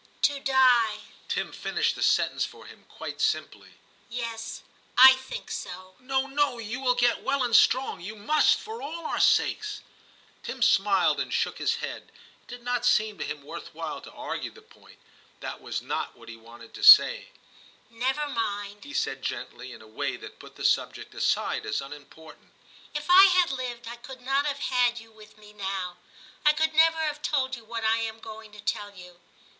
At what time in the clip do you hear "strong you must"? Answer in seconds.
7.55-8.57